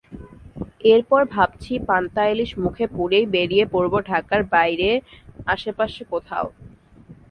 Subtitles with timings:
[0.85, 4.89] এরপর ভাবছি পান্তা-ইলিশ মুখে পুরেই বেরিয়ে পড়ব ঢাকার বাইরে
[5.47, 6.47] আশপাশে কোথাও।